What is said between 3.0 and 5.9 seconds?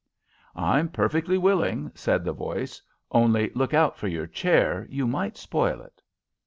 "only look out for your chair. You might spoil